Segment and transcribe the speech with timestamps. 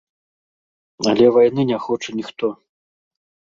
[1.11, 2.53] Але вайны не хоча ніхто.